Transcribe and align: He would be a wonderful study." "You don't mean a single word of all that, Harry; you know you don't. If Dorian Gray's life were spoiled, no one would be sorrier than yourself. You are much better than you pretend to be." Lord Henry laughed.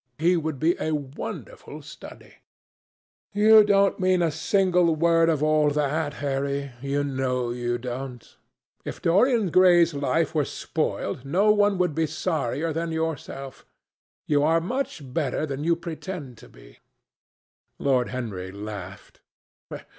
He 0.17 0.35
would 0.35 0.57
be 0.57 0.75
a 0.79 0.95
wonderful 0.95 1.83
study." 1.83 2.37
"You 3.33 3.63
don't 3.63 3.99
mean 3.99 4.23
a 4.23 4.31
single 4.31 4.95
word 4.95 5.29
of 5.29 5.43
all 5.43 5.69
that, 5.69 6.15
Harry; 6.15 6.71
you 6.81 7.03
know 7.03 7.51
you 7.51 7.77
don't. 7.77 8.35
If 8.83 8.99
Dorian 8.99 9.51
Gray's 9.51 9.93
life 9.93 10.33
were 10.33 10.43
spoiled, 10.43 11.23
no 11.23 11.51
one 11.51 11.77
would 11.77 11.93
be 11.93 12.07
sorrier 12.07 12.73
than 12.73 12.91
yourself. 12.91 13.63
You 14.25 14.41
are 14.41 14.59
much 14.59 15.03
better 15.13 15.45
than 15.45 15.63
you 15.63 15.75
pretend 15.75 16.39
to 16.39 16.49
be." 16.49 16.79
Lord 17.77 18.09
Henry 18.09 18.51
laughed. 18.51 19.21